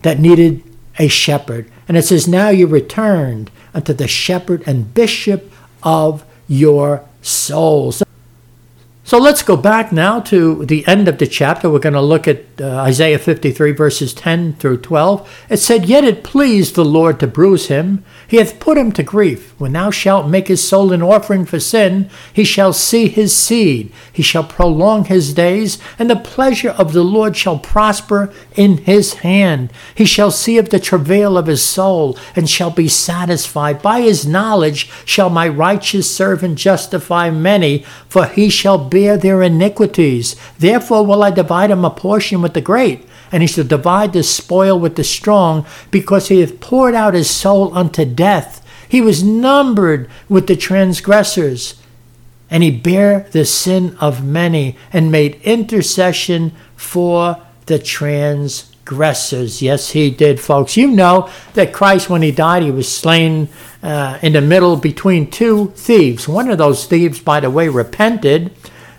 that 0.01 0.19
needed 0.19 0.63
a 0.97 1.07
shepherd. 1.07 1.71
And 1.87 1.97
it 1.97 2.03
says, 2.03 2.27
Now 2.27 2.49
you 2.49 2.67
returned 2.67 3.51
unto 3.73 3.93
the 3.93 4.07
shepherd 4.07 4.63
and 4.65 4.93
bishop 4.93 5.51
of 5.83 6.25
your 6.47 7.05
souls. 7.21 8.03
So 9.03 9.17
let's 9.17 9.43
go 9.43 9.57
back 9.57 9.91
now 9.91 10.21
to 10.21 10.65
the 10.65 10.87
end 10.87 11.09
of 11.09 11.17
the 11.17 11.27
chapter. 11.27 11.69
We're 11.69 11.79
going 11.79 11.93
to 11.93 12.01
look 12.01 12.29
at 12.29 12.45
uh, 12.61 12.77
Isaiah 12.77 13.19
53, 13.19 13.71
verses 13.73 14.13
10 14.13 14.53
through 14.53 14.77
12. 14.77 15.45
It 15.49 15.57
said, 15.57 15.85
Yet 15.85 16.05
it 16.05 16.23
pleased 16.23 16.75
the 16.75 16.85
Lord 16.85 17.19
to 17.19 17.27
bruise 17.27 17.67
him. 17.67 18.05
He 18.31 18.37
hath 18.37 18.61
put 18.61 18.77
him 18.77 18.93
to 18.93 19.03
grief. 19.03 19.53
When 19.57 19.73
thou 19.73 19.91
shalt 19.91 20.29
make 20.29 20.47
his 20.47 20.65
soul 20.65 20.93
an 20.93 21.01
offering 21.01 21.43
for 21.43 21.59
sin, 21.59 22.09
he 22.31 22.45
shall 22.45 22.71
see 22.71 23.09
his 23.09 23.35
seed. 23.35 23.91
He 24.13 24.23
shall 24.23 24.45
prolong 24.45 25.03
his 25.03 25.33
days, 25.33 25.77
and 25.99 26.09
the 26.09 26.15
pleasure 26.15 26.69
of 26.69 26.93
the 26.93 27.03
Lord 27.03 27.35
shall 27.35 27.59
prosper 27.59 28.31
in 28.55 28.77
his 28.77 29.15
hand. 29.15 29.73
He 29.93 30.05
shall 30.05 30.31
see 30.31 30.57
of 30.57 30.69
the 30.69 30.79
travail 30.79 31.37
of 31.37 31.47
his 31.47 31.61
soul, 31.61 32.17
and 32.33 32.49
shall 32.49 32.71
be 32.71 32.87
satisfied. 32.87 33.81
By 33.81 33.99
his 33.99 34.25
knowledge 34.25 34.89
shall 35.03 35.29
my 35.29 35.49
righteous 35.49 36.09
servant 36.09 36.57
justify 36.57 37.31
many, 37.31 37.79
for 38.07 38.27
he 38.27 38.49
shall 38.49 38.77
bear 38.77 39.17
their 39.17 39.43
iniquities. 39.43 40.37
Therefore 40.57 41.05
will 41.05 41.21
I 41.21 41.31
divide 41.31 41.69
him 41.69 41.83
a 41.83 41.89
portion 41.89 42.41
with 42.41 42.53
the 42.53 42.61
great 42.61 43.05
and 43.31 43.41
he 43.41 43.47
shall 43.47 43.63
divide 43.63 44.13
the 44.13 44.23
spoil 44.23 44.79
with 44.79 44.95
the 44.95 45.03
strong, 45.03 45.65
because 45.89 46.27
he 46.27 46.41
hath 46.41 46.59
poured 46.59 46.95
out 46.95 47.13
his 47.13 47.29
soul 47.29 47.75
unto 47.75 48.05
death. 48.05 48.65
He 48.87 49.01
was 49.01 49.23
numbered 49.23 50.09
with 50.27 50.47
the 50.47 50.55
transgressors, 50.55 51.75
and 52.49 52.61
he 52.63 52.71
bare 52.71 53.27
the 53.31 53.45
sin 53.45 53.95
of 54.01 54.23
many, 54.23 54.75
and 54.91 55.11
made 55.11 55.41
intercession 55.43 56.51
for 56.75 57.37
the 57.67 57.79
transgressors. 57.79 59.61
Yes, 59.61 59.91
he 59.91 60.11
did, 60.11 60.41
folks. 60.41 60.75
You 60.75 60.89
know 60.91 61.29
that 61.53 61.71
Christ, 61.71 62.09
when 62.09 62.21
he 62.21 62.31
died, 62.31 62.63
he 62.63 62.71
was 62.71 62.93
slain 62.93 63.47
uh, 63.81 64.19
in 64.21 64.33
the 64.33 64.41
middle 64.41 64.75
between 64.75 65.31
two 65.31 65.71
thieves. 65.75 66.27
One 66.27 66.51
of 66.51 66.57
those 66.57 66.85
thieves, 66.85 67.19
by 67.21 67.39
the 67.39 67.49
way, 67.49 67.69
repented 67.69 68.51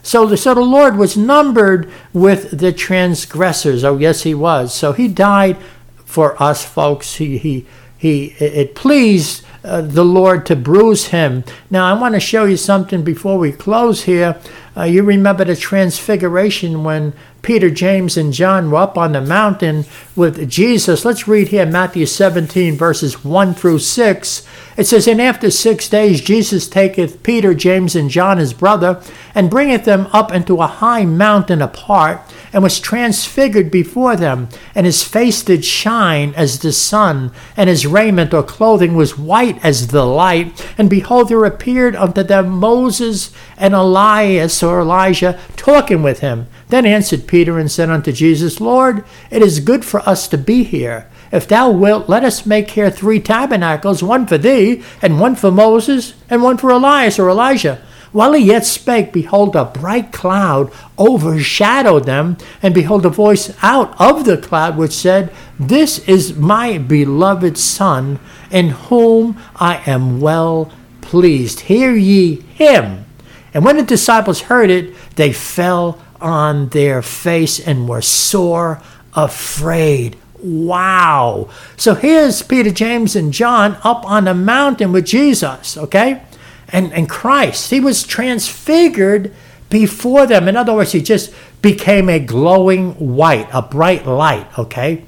so 0.03 0.27
the, 0.27 0.37
so 0.37 0.55
the 0.55 0.61
Lord 0.61 0.97
was 0.97 1.17
numbered 1.17 1.91
with 2.13 2.59
the 2.59 2.73
transgressors. 2.73 3.85
Oh, 3.85 3.99
yes, 3.99 4.23
he 4.23 4.35
was. 4.35 4.75
So 4.75 4.93
he 4.93 5.09
died 5.09 5.57
for 6.05 6.41
us, 6.43 6.65
folks. 6.65 7.17
He, 7.17 7.39
he, 7.39 7.67
he, 7.97 8.27
it 8.39 8.75
pleased 8.75 9.45
uh, 9.65 9.81
the 9.81 10.05
Lord 10.05 10.45
to 10.47 10.57
bruise 10.57 11.09
him. 11.09 11.45
Now, 11.71 11.87
I 11.87 11.99
want 11.99 12.15
to 12.15 12.21
show 12.21 12.45
you 12.45 12.57
something 12.57 13.05
before 13.05 13.39
we 13.39 13.53
close 13.53 14.03
here. 14.03 14.41
Uh, 14.77 14.83
you 14.85 15.05
remember 15.05 15.45
the 15.45 15.55
transfiguration 15.55 16.83
when 16.83 17.13
Peter, 17.43 17.71
James, 17.71 18.17
and 18.17 18.33
John 18.33 18.71
were 18.71 18.79
up 18.79 18.97
on 18.97 19.13
the 19.13 19.21
mountain 19.21 19.85
with 20.15 20.49
Jesus. 20.49 21.05
Let's 21.05 21.27
read 21.27 21.49
here 21.49 21.67
Matthew 21.67 22.07
17, 22.07 22.77
verses 22.77 23.25
1 23.25 23.55
through 23.55 23.81
6. 23.81 24.47
It 24.77 24.85
says, 24.85 25.09
And 25.09 25.21
after 25.21 25.51
six 25.51 25.89
days 25.89 26.21
Jesus 26.21 26.69
taketh 26.69 27.25
Peter, 27.25 27.53
James, 27.53 27.97
and 27.97 28.09
John 28.11 28.39
his 28.39 28.53
brother, 28.53 29.03
and 29.35 29.51
bringeth 29.51 29.85
them 29.85 30.09
up 30.13 30.33
into 30.33 30.63
a 30.63 30.69
high 30.69 31.05
mountain 31.05 31.61
apart, 31.61 32.21
and 32.53 32.63
was 32.63 32.79
transfigured 32.79 33.73
before 33.73 34.15
them. 34.15 34.49
And 34.75 34.87
his 34.87 35.03
face 35.03 35.43
did 35.43 35.65
shine 35.65 36.33
as 36.37 36.61
the 36.61 36.73
sun, 36.73 37.33
and 37.57 37.69
his 37.69 37.87
raiment 37.87 38.33
or 38.33 38.45
clothing 38.45 38.95
was 38.95 39.19
white 39.19 39.63
as 39.65 39.89
the 39.89 40.07
light. 40.07 40.65
And 40.79 40.89
behold, 40.89 41.29
there 41.29 41.45
appeared 41.45 41.97
unto 41.97 42.23
them 42.23 42.51
Moses 42.51 43.33
and 43.57 43.75
Elias 43.75 44.63
or 44.63 44.81
Elijah 44.81 45.41
talking 45.57 46.05
with 46.05 46.21
him. 46.21 46.47
Then 46.73 46.87
answered 46.87 47.27
Peter 47.27 47.59
and 47.59 47.71
said 47.71 47.91
unto 47.91 48.13
Jesus, 48.13 48.59
Lord, 48.59 49.05
it 49.31 49.43
is 49.43 49.61
good 49.61 49.85
for 49.85 50.01
us 50.09 50.27
to 50.29 50.39
be 50.39 50.65
here. 50.65 51.07
If 51.31 51.47
thou 51.47 51.71
wilt, 51.71 52.09
let 52.09 52.25
us 52.25 52.47
make 52.47 52.71
here 52.71 52.91
three 52.91 53.21
tabernacles, 53.21 54.03
one 54.03 54.27
for 54.27 54.39
thee, 54.39 54.83
and 55.03 55.21
one 55.21 55.37
for 55.37 55.51
Moses, 55.51 56.15
and 56.31 56.43
one 56.43 56.57
for 56.57 56.71
Elias 56.71 57.19
or 57.19 57.29
Elijah. 57.29 57.83
While 58.13 58.33
he 58.33 58.47
yet 58.47 58.65
spake, 58.65 59.13
behold, 59.13 59.55
a 59.55 59.67
bright 59.67 60.13
cloud 60.13 60.73
overshadowed 60.99 62.07
them, 62.07 62.39
and 62.63 62.73
behold, 62.73 63.05
a 63.05 63.11
voice 63.11 63.55
out 63.61 63.95
of 64.01 64.25
the 64.25 64.39
cloud 64.39 64.79
which 64.79 64.93
said, 64.93 65.31
This 65.61 65.99
is 66.09 66.39
my 66.39 66.79
beloved 66.79 67.59
Son, 67.59 68.19
in 68.51 68.71
whom 68.71 69.37
I 69.57 69.83
am 69.85 70.23
well 70.23 70.73
pleased. 71.03 71.61
Hear 71.61 71.93
ye 71.95 72.37
him. 72.37 73.05
And 73.53 73.63
when 73.63 73.77
the 73.77 73.83
disciples 73.83 74.41
heard 74.41 74.71
it, 74.71 74.95
they 75.17 75.35
fell 75.35 76.01
on 76.23 76.69
their 76.69 77.03
face 77.03 77.61
and 77.61 77.89
were 77.89 78.03
sore 78.03 78.81
afraid. 79.15 80.17
Wow. 80.43 81.51
So 81.77 81.95
here's 81.95 82.43
Peter, 82.43 82.71
James, 82.71 83.15
and 83.15 83.33
John 83.33 83.77
up 83.85 84.05
on 84.05 84.25
the 84.25 84.35
mountain 84.35 84.93
with 84.93 85.07
Jesus, 85.07 85.77
okay? 85.77 86.23
And, 86.69 86.93
and 86.93 87.09
Christ. 87.09 87.71
He 87.71 87.81
was 87.81 88.05
transfigured 88.05 89.33
before 89.69 90.27
them. 90.27 90.49
In 90.49 90.57
other 90.57 90.75
words, 90.75 90.93
he 90.93 91.03
just 91.03 91.33
became 91.61 92.09
a 92.09 92.19
glowing 92.19 92.93
white, 92.95 93.49
a 93.53 93.63
bright 93.63 94.07
light, 94.07 94.59
okay? 94.59 95.05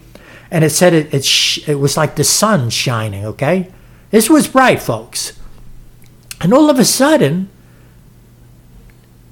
And 0.51 0.65
it 0.65 0.71
said 0.71 0.95
it, 0.95 1.13
it, 1.13 1.25
sh- 1.25 1.69
it 1.69 1.77
was 1.77 1.97
like 1.97 2.17
the 2.17 2.25
sun 2.25 2.71
shining, 2.71 3.25
okay? 3.25 3.73
This 4.11 4.31
was 4.31 4.47
bright, 4.47 4.81
folks. 4.81 5.39
And 6.41 6.53
all 6.53 6.71
of 6.71 6.79
a 6.79 6.85
sudden, 6.85 7.51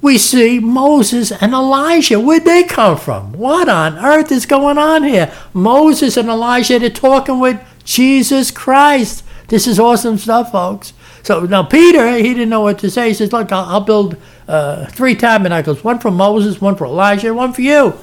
we 0.03 0.17
see 0.17 0.59
Moses 0.59 1.31
and 1.31 1.53
Elijah. 1.53 2.19
Where'd 2.19 2.43
they 2.43 2.63
come 2.63 2.97
from? 2.97 3.31
What 3.31 3.69
on 3.69 3.97
earth 3.97 4.33
is 4.33 4.45
going 4.45 4.77
on 4.77 5.03
here? 5.03 5.33
Moses 5.53 6.17
and 6.17 6.27
Elijah, 6.27 6.77
they're 6.77 6.89
talking 6.89 7.39
with 7.39 7.65
Jesus 7.85 8.51
Christ. 8.51 9.23
This 9.47 9.65
is 9.65 9.79
awesome 9.79 10.17
stuff, 10.17 10.51
folks. 10.51 10.91
So 11.23 11.45
now 11.45 11.63
Peter, 11.63 12.17
he 12.17 12.33
didn't 12.33 12.49
know 12.49 12.59
what 12.59 12.79
to 12.79 12.91
say. 12.91 13.07
He 13.07 13.13
says, 13.13 13.31
Look, 13.31 13.53
I'll, 13.53 13.63
I'll 13.63 13.81
build 13.81 14.17
uh, 14.45 14.87
three 14.87 15.15
tabernacles 15.15 15.85
one 15.85 15.99
for 15.99 16.11
Moses, 16.11 16.59
one 16.59 16.75
for 16.75 16.85
Elijah, 16.85 17.33
one 17.33 17.53
for 17.53 17.61
you. 17.61 17.97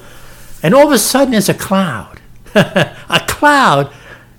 And 0.63 0.73
all 0.73 0.87
of 0.87 0.91
a 0.91 0.97
sudden, 0.97 1.31
there's 1.31 1.49
a 1.49 1.53
cloud, 1.53 2.19
a 2.55 3.23
cloud, 3.27 3.93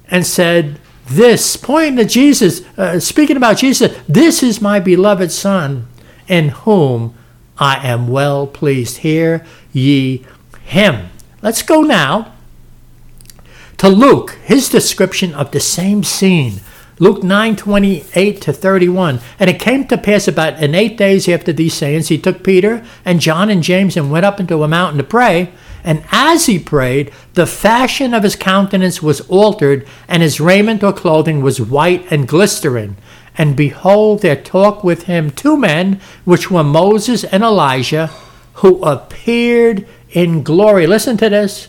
and 0.09 0.27
said, 0.27 0.81
This, 1.07 1.57
pointing 1.57 1.97
to 1.99 2.05
Jesus, 2.05 2.63
uh, 2.77 2.99
speaking 2.99 3.37
about 3.37 3.59
Jesus, 3.59 3.97
this 4.09 4.43
is 4.43 4.61
my 4.61 4.81
beloved 4.81 5.31
Son, 5.31 5.87
in 6.27 6.49
whom 6.49 7.15
I 7.59 7.87
am 7.87 8.09
well 8.09 8.47
pleased. 8.47 8.99
Hear 8.99 9.45
ye 9.73 10.25
him. 10.65 11.11
Let's 11.43 11.63
go 11.63 11.83
now 11.83 12.33
to 13.79 13.89
Luke, 13.89 14.39
his 14.45 14.69
description 14.69 15.35
of 15.35 15.51
the 15.51 15.61
same 15.61 16.05
scene. 16.05 16.61
Luke 16.99 17.25
9 17.25 17.57
28 17.57 18.41
to 18.43 18.53
31. 18.53 19.21
And 19.41 19.51
it 19.51 19.59
came 19.59 19.89
to 19.89 19.99
pass 19.99 20.29
about 20.29 20.63
in 20.63 20.75
eight 20.75 20.97
days 20.97 21.29
after 21.29 21.53
these 21.53 21.75
sayings, 21.75 22.09
he 22.09 22.19
took 22.19 22.45
Peter 22.45 22.85
and 23.05 23.21
John 23.21 23.51
and 23.51 23.63
James 23.63 23.97
and 23.97 24.11
went 24.11 24.25
up 24.25 24.39
into 24.39 24.63
a 24.63 24.69
mountain 24.69 24.99
to 24.99 25.05
pray. 25.05 25.53
And 25.83 26.05
as 26.13 26.47
he 26.47 26.61
prayed, 26.61 27.11
the 27.35 27.47
fashion 27.47 28.15
of 28.15 28.23
his 28.23 28.37
countenance 28.37 29.03
was 29.03 29.21
altered, 29.23 29.85
and 30.07 30.23
his 30.23 30.41
raiment 30.41 30.85
or 30.85 30.93
clothing 30.93 31.43
was 31.43 31.61
white 31.61 32.07
and 32.13 32.29
glistering. 32.29 32.97
And 33.39 33.57
behold, 33.57 34.23
there 34.23 34.37
talked 34.37 34.85
with 34.85 35.05
him 35.05 35.31
two 35.31 35.57
men, 35.57 36.01
which 36.25 36.51
were 36.51 36.65
Moses 36.65 37.25
and 37.25 37.43
Elijah, 37.43 38.09
who 38.55 38.83
appeared 38.85 39.87
in 40.11 40.43
glory. 40.43 40.87
Listen 40.87 41.17
to 41.17 41.31
this. 41.31 41.69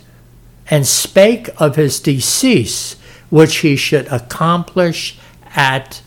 And 0.69 0.85
spake 0.87 1.49
of 1.57 1.75
his 1.75 1.99
decease, 1.99 2.95
which 3.29 3.57
he 3.57 3.75
should 3.75 4.07
accomplish 4.07 5.17
at 5.55 6.01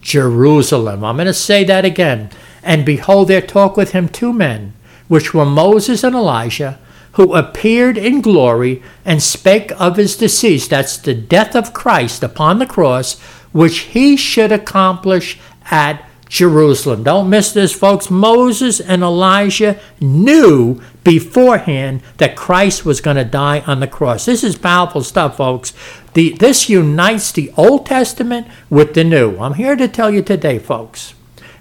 Jerusalem. 0.00 1.04
I'm 1.04 1.16
going 1.16 1.26
to 1.26 1.34
say 1.34 1.64
that 1.64 1.84
again. 1.84 2.30
And 2.62 2.84
behold, 2.84 3.28
there 3.28 3.40
talk 3.40 3.76
with 3.76 3.92
him 3.92 4.08
two 4.08 4.32
men, 4.32 4.74
which 5.08 5.32
were 5.32 5.46
Moses 5.46 6.04
and 6.04 6.14
Elijah, 6.14 6.78
who 7.12 7.34
appeared 7.34 7.98
in 7.98 8.20
glory 8.20 8.82
and 9.04 9.22
spake 9.22 9.72
of 9.80 9.96
his 9.96 10.16
decease. 10.16 10.68
That's 10.68 10.96
the 10.96 11.14
death 11.14 11.56
of 11.56 11.72
Christ 11.72 12.22
upon 12.22 12.58
the 12.58 12.66
cross, 12.66 13.20
which 13.52 13.78
he 13.80 14.16
should 14.16 14.52
accomplish 14.52 15.38
at 15.70 16.04
Jerusalem. 16.28 17.02
Don't 17.04 17.30
miss 17.30 17.52
this, 17.52 17.72
folks. 17.72 18.10
Moses 18.10 18.80
and 18.80 19.02
Elijah 19.02 19.80
knew 20.00 20.80
beforehand 21.02 22.02
that 22.18 22.36
Christ 22.36 22.84
was 22.84 23.00
going 23.00 23.16
to 23.16 23.24
die 23.24 23.60
on 23.60 23.80
the 23.80 23.86
cross. 23.86 24.26
This 24.26 24.44
is 24.44 24.56
powerful 24.56 25.02
stuff, 25.02 25.38
folks. 25.38 25.72
The, 26.12 26.34
this 26.34 26.68
unites 26.68 27.32
the 27.32 27.50
Old 27.56 27.86
Testament 27.86 28.46
with 28.68 28.94
the 28.94 29.04
New. 29.04 29.38
I'm 29.38 29.54
here 29.54 29.76
to 29.76 29.88
tell 29.88 30.10
you 30.10 30.22
today, 30.22 30.58
folks. 30.58 31.14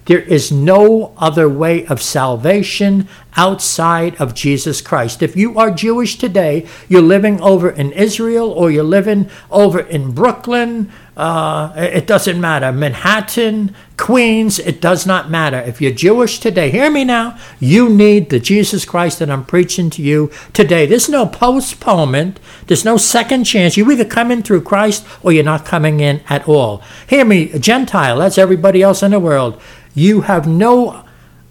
There 0.07 0.21
is 0.21 0.53
no 0.53 1.13
other 1.17 1.49
way 1.49 1.85
of 1.85 2.01
salvation 2.01 3.09
outside 3.35 4.15
of 4.21 4.33
Jesus 4.33 4.79
Christ. 4.79 5.21
If 5.21 5.35
you 5.35 5.57
are 5.57 5.69
Jewish 5.69 6.17
today, 6.17 6.65
you're 6.87 7.01
living 7.01 7.41
over 7.41 7.69
in 7.69 7.91
Israel 7.91 8.49
or 8.49 8.71
you're 8.71 8.85
living 8.85 9.29
over 9.51 9.81
in 9.81 10.13
Brooklyn, 10.13 10.89
uh, 11.17 11.73
it 11.75 12.05
doesn't 12.05 12.39
matter. 12.39 12.71
Manhattan, 12.71 13.75
Queens, 13.97 14.59
it 14.59 14.79
does 14.79 15.07
not 15.07 15.31
matter. 15.31 15.57
If 15.57 15.81
you're 15.81 15.91
Jewish 15.91 16.39
today, 16.39 16.69
hear 16.69 16.91
me 16.91 17.03
now, 17.03 17.39
you 17.59 17.89
need 17.89 18.29
the 18.29 18.39
Jesus 18.39 18.85
Christ 18.85 19.17
that 19.17 19.31
I'm 19.31 19.43
preaching 19.43 19.89
to 19.89 20.03
you 20.03 20.29
today. 20.53 20.85
There's 20.85 21.09
no 21.09 21.25
postponement, 21.25 22.39
there's 22.67 22.85
no 22.85 22.97
second 22.97 23.45
chance. 23.45 23.75
You 23.75 23.89
either 23.91 24.05
come 24.05 24.29
in 24.29 24.43
through 24.43 24.61
Christ 24.61 25.07
or 25.23 25.31
you're 25.31 25.43
not 25.43 25.65
coming 25.65 26.01
in 26.01 26.21
at 26.29 26.47
all. 26.47 26.83
Hear 27.09 27.25
me, 27.25 27.47
Gentile, 27.57 28.19
that's 28.19 28.37
everybody 28.37 28.83
else 28.83 29.01
in 29.01 29.09
the 29.09 29.19
world. 29.19 29.59
You 29.95 30.21
have 30.21 30.47
no 30.47 31.03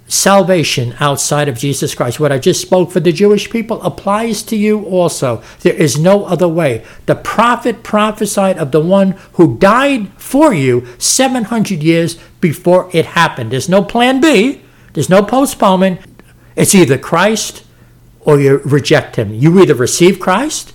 salvation 0.09 0.95
outside 1.01 1.49
of 1.49 1.59
Jesus 1.59 1.95
Christ. 1.95 2.21
What 2.21 2.33
I 2.33 2.39
just 2.39 2.61
spoke 2.61 2.91
for 2.91 3.01
the 3.01 3.13
Jewish 3.13 3.51
people 3.51 3.83
applies 3.83 4.43
to 4.45 4.57
you 4.57 4.85
also. 4.85 5.43
There 5.61 5.75
is 5.75 5.99
no 5.99 6.25
other 6.25 6.49
way. 6.49 6.85
The 7.07 7.17
prophet 7.17 7.83
prophesied 7.83 8.59
of 8.59 8.71
the 8.71 8.81
one 8.81 9.13
who 9.33 9.59
died 9.59 10.09
for 10.17 10.55
you 10.55 10.87
700 10.99 11.83
years 11.83 12.19
before 12.41 12.89
it 12.93 13.07
happened. 13.07 13.51
There's 13.51 13.69
no 13.69 13.83
plan 13.83 14.21
B, 14.21 14.63
there's 14.93 15.11
no 15.11 15.23
postponement. 15.23 16.01
It's 16.55 16.75
either 16.75 16.97
Christ 16.97 17.65
or 18.21 18.41
you 18.41 18.59
reject 18.59 19.17
him. 19.17 19.35
You 19.35 19.61
either 19.61 19.75
receive 19.75 20.19
Christ 20.19 20.73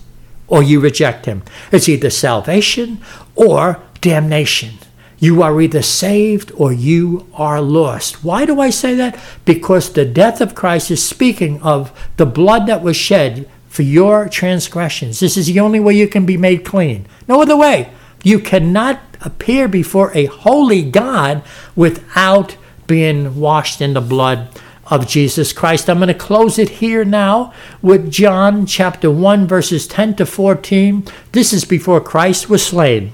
or 0.47 0.61
you 0.61 0.79
reject 0.79 1.25
him. 1.25 1.43
It's 1.71 1.89
either 1.89 2.09
salvation 2.09 2.99
or 3.35 3.81
damnation. 4.01 4.75
You 5.21 5.43
are 5.43 5.61
either 5.61 5.83
saved 5.83 6.51
or 6.57 6.73
you 6.73 7.27
are 7.35 7.61
lost. 7.61 8.23
Why 8.23 8.43
do 8.43 8.59
I 8.59 8.71
say 8.71 8.95
that? 8.95 9.19
Because 9.45 9.93
the 9.93 10.03
death 10.03 10.41
of 10.41 10.55
Christ 10.55 10.89
is 10.89 11.05
speaking 11.05 11.61
of 11.61 11.91
the 12.17 12.25
blood 12.25 12.65
that 12.65 12.81
was 12.81 12.97
shed 12.97 13.47
for 13.69 13.83
your 13.83 14.27
transgressions. 14.27 15.19
This 15.19 15.37
is 15.37 15.45
the 15.45 15.59
only 15.59 15.79
way 15.79 15.93
you 15.93 16.07
can 16.07 16.25
be 16.25 16.37
made 16.37 16.65
clean. 16.65 17.05
No 17.27 17.39
other 17.39 17.55
way. 17.55 17.91
You 18.23 18.39
cannot 18.39 18.99
appear 19.21 19.67
before 19.67 20.11
a 20.15 20.25
holy 20.25 20.81
God 20.81 21.43
without 21.75 22.57
being 22.87 23.39
washed 23.39 23.79
in 23.79 23.93
the 23.93 24.01
blood 24.01 24.49
of 24.87 25.07
Jesus 25.07 25.53
Christ. 25.53 25.87
I'm 25.87 25.99
going 25.99 26.07
to 26.07 26.15
close 26.15 26.57
it 26.57 26.69
here 26.69 27.05
now 27.05 27.53
with 27.79 28.11
John 28.11 28.65
chapter 28.65 29.11
1, 29.11 29.47
verses 29.47 29.85
10 29.85 30.15
to 30.15 30.25
14. 30.25 31.05
This 31.31 31.53
is 31.53 31.63
before 31.63 32.01
Christ 32.01 32.49
was 32.49 32.65
slain. 32.65 33.13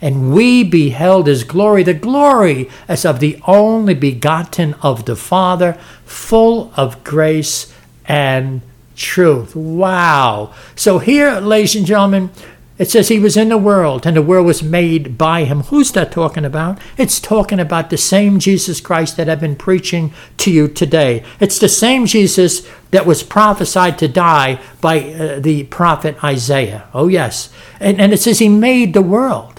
And 0.00 0.32
we 0.32 0.62
beheld 0.62 1.26
his 1.26 1.44
glory, 1.44 1.82
the 1.82 1.94
glory 1.94 2.70
as 2.86 3.04
of 3.04 3.20
the 3.20 3.40
only 3.46 3.94
begotten 3.94 4.74
of 4.74 5.06
the 5.06 5.16
Father, 5.16 5.74
full 6.04 6.72
of 6.76 7.02
grace 7.04 7.72
and 8.06 8.62
truth. 8.94 9.56
Wow. 9.56 10.54
So 10.76 10.98
here, 10.98 11.40
ladies 11.40 11.76
and 11.76 11.86
gentlemen, 11.86 12.30
it 12.78 12.88
says 12.88 13.08
he 13.08 13.18
was 13.18 13.36
in 13.36 13.48
the 13.48 13.58
world 13.58 14.06
and 14.06 14.16
the 14.16 14.22
world 14.22 14.46
was 14.46 14.62
made 14.62 15.18
by 15.18 15.42
him. 15.42 15.62
Who's 15.64 15.90
that 15.92 16.12
talking 16.12 16.44
about? 16.44 16.78
It's 16.96 17.18
talking 17.18 17.58
about 17.58 17.90
the 17.90 17.96
same 17.96 18.38
Jesus 18.38 18.80
Christ 18.80 19.16
that 19.16 19.28
I've 19.28 19.40
been 19.40 19.56
preaching 19.56 20.12
to 20.38 20.52
you 20.52 20.68
today. 20.68 21.24
It's 21.40 21.58
the 21.58 21.68
same 21.68 22.06
Jesus 22.06 22.68
that 22.92 23.04
was 23.04 23.24
prophesied 23.24 23.98
to 23.98 24.06
die 24.06 24.60
by 24.80 25.00
uh, 25.00 25.40
the 25.40 25.64
prophet 25.64 26.22
Isaiah. 26.22 26.86
Oh, 26.94 27.08
yes. 27.08 27.52
And, 27.80 28.00
and 28.00 28.12
it 28.12 28.18
says 28.18 28.38
he 28.38 28.48
made 28.48 28.94
the 28.94 29.02
world. 29.02 29.57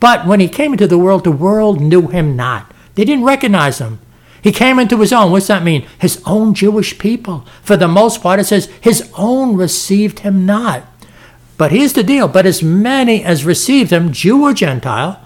But 0.00 0.26
when 0.26 0.40
he 0.40 0.48
came 0.48 0.72
into 0.72 0.86
the 0.86 0.98
world, 0.98 1.24
the 1.24 1.32
world 1.32 1.80
knew 1.80 2.08
him 2.08 2.36
not. 2.36 2.72
They 2.94 3.04
didn't 3.04 3.24
recognize 3.24 3.78
him. 3.78 4.00
He 4.42 4.52
came 4.52 4.78
into 4.78 5.00
his 5.00 5.12
own. 5.12 5.32
What's 5.32 5.48
that 5.48 5.64
mean? 5.64 5.86
His 5.98 6.22
own 6.24 6.54
Jewish 6.54 6.98
people. 6.98 7.44
For 7.62 7.76
the 7.76 7.88
most 7.88 8.22
part, 8.22 8.40
it 8.40 8.44
says 8.44 8.66
his 8.80 9.10
own 9.16 9.56
received 9.56 10.20
him 10.20 10.46
not. 10.46 10.84
But 11.56 11.72
here's 11.72 11.94
the 11.94 12.04
deal 12.04 12.28
but 12.28 12.46
as 12.46 12.62
many 12.62 13.24
as 13.24 13.44
received 13.44 13.90
him, 13.90 14.12
Jew 14.12 14.44
or 14.44 14.52
Gentile, 14.52 15.20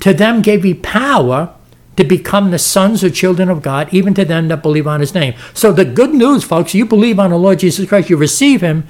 to 0.00 0.14
them 0.14 0.40
gave 0.40 0.64
he 0.64 0.72
power 0.72 1.54
to 1.96 2.04
become 2.04 2.50
the 2.50 2.58
sons 2.58 3.04
or 3.04 3.10
children 3.10 3.50
of 3.50 3.60
God, 3.60 3.92
even 3.92 4.14
to 4.14 4.24
them 4.24 4.48
that 4.48 4.62
believe 4.62 4.86
on 4.86 5.00
his 5.00 5.14
name. 5.14 5.34
So 5.52 5.70
the 5.70 5.84
good 5.84 6.14
news, 6.14 6.44
folks, 6.44 6.74
you 6.74 6.86
believe 6.86 7.18
on 7.18 7.30
the 7.30 7.38
Lord 7.38 7.58
Jesus 7.58 7.86
Christ, 7.86 8.08
you 8.08 8.16
receive 8.16 8.62
him, 8.62 8.86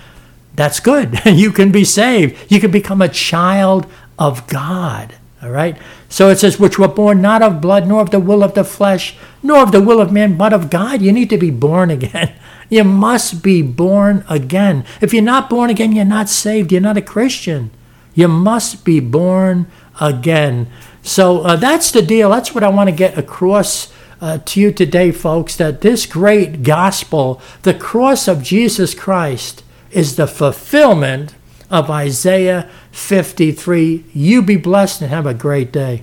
that's 0.55 0.79
good. 0.79 1.21
you 1.27 1.51
can 1.51 1.73
be 1.73 1.85
saved. 1.85 2.53
You 2.53 2.61
can 2.61 2.71
become 2.71 3.03
a 3.03 3.09
child 3.09 3.91
of 4.21 4.47
God. 4.47 5.15
All 5.43 5.51
right? 5.51 5.77
So 6.11 6.29
it 6.29 6.39
says, 6.39 6.61
which 6.61 6.79
were 6.79 6.87
born 6.87 7.23
not 7.23 7.43
of 7.43 7.63
blood, 7.63 7.89
nor 7.89 8.03
of 8.03 8.11
the 8.11 8.21
will 8.21 8.45
of 8.45 8.55
the 8.55 8.63
flesh, 8.63 9.17
nor 9.43 9.63
of 9.63 9.73
the 9.73 9.81
will 9.81 10.01
of 10.01 10.13
man, 10.13 10.37
but 10.37 10.53
of 10.53 10.69
God. 10.69 11.01
You 11.01 11.11
need 11.11 11.31
to 11.31 11.39
be 11.39 11.51
born 11.51 11.91
again. 11.91 12.35
You 12.73 12.85
must 12.85 13.43
be 13.43 13.63
born 13.63 14.25
again. 14.29 14.85
If 15.01 15.13
you're 15.13 15.25
not 15.25 15.51
born 15.51 15.71
again, 15.71 15.91
you're 15.91 16.05
not 16.05 16.29
saved. 16.29 16.71
You're 16.71 16.81
not 16.81 16.97
a 16.97 17.03
Christian. 17.03 17.73
You 18.15 18.29
must 18.29 18.85
be 18.85 19.01
born 19.01 19.67
again. 20.01 20.69
So 21.03 21.41
uh, 21.41 21.57
that's 21.57 21.91
the 21.91 22.01
deal. 22.01 22.31
That's 22.31 22.55
what 22.55 22.63
I 22.63 22.69
want 22.69 22.89
to 22.89 22.95
get 22.95 23.19
across 23.19 23.93
uh, 24.21 24.39
to 24.45 24.61
you 24.61 24.71
today, 24.71 25.11
folks, 25.11 25.57
that 25.57 25.81
this 25.81 26.07
great 26.07 26.63
gospel, 26.63 27.43
the 27.63 27.75
cross 27.75 28.29
of 28.29 28.41
Jesus 28.41 28.95
Christ, 28.95 29.65
is 29.91 30.15
the 30.15 30.29
fulfillment 30.29 31.35
of 31.71 31.91
Isaiah 31.91 32.71
53. 32.93 34.05
You 34.13 34.43
be 34.43 34.57
blessed 34.57 35.03
and 35.03 35.11
have 35.11 35.27
a 35.27 35.35
great 35.35 35.73
day. 35.73 36.03